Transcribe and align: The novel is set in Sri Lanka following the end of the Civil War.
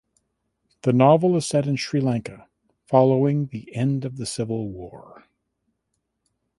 The 0.81 0.93
novel 0.93 1.35
is 1.37 1.45
set 1.45 1.67
in 1.67 1.75
Sri 1.75 1.99
Lanka 2.01 2.47
following 2.87 3.45
the 3.45 3.71
end 3.75 4.03
of 4.03 4.17
the 4.17 4.25
Civil 4.25 4.67
War. 4.71 5.25